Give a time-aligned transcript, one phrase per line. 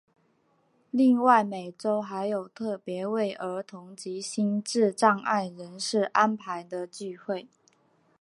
[0.89, 7.47] 另外每周还有特别为儿童及心智障碍人士安排的聚会。